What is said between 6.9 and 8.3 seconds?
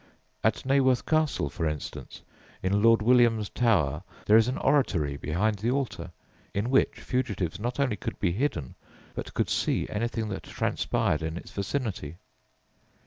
fugitives not only could